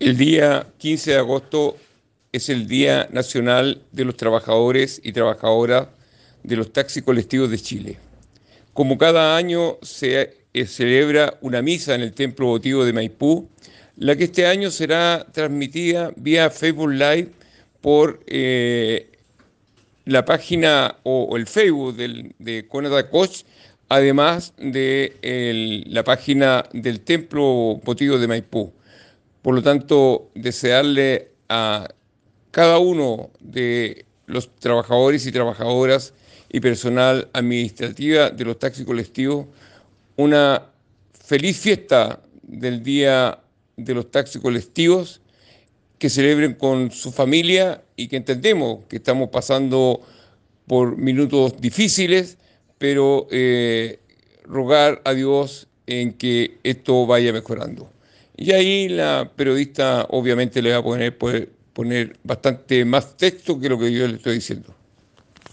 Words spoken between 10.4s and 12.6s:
eh, celebra una misa en el Templo